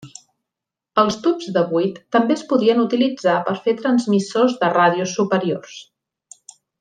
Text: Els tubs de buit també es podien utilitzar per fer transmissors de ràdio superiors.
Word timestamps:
Els 1.01 1.17
tubs 1.25 1.49
de 1.57 1.63
buit 1.73 1.99
també 2.15 2.35
es 2.39 2.43
podien 2.53 2.81
utilitzar 2.85 3.35
per 3.49 3.55
fer 3.67 3.75
transmissors 3.85 4.57
de 4.65 4.71
ràdio 4.81 5.07
superiors. 5.17 5.77